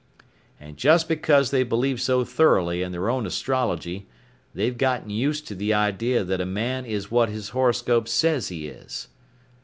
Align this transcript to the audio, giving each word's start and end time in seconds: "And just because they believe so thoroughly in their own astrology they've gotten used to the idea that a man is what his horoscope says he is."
"And 0.59 0.77
just 0.77 1.07
because 1.07 1.51
they 1.51 1.61
believe 1.61 2.01
so 2.01 2.23
thoroughly 2.25 2.81
in 2.81 2.91
their 2.91 3.07
own 3.07 3.27
astrology 3.27 4.07
they've 4.51 4.75
gotten 4.75 5.11
used 5.11 5.45
to 5.49 5.53
the 5.53 5.75
idea 5.75 6.23
that 6.23 6.41
a 6.41 6.45
man 6.47 6.87
is 6.87 7.11
what 7.11 7.29
his 7.29 7.49
horoscope 7.49 8.07
says 8.07 8.47
he 8.47 8.65
is." 8.65 9.09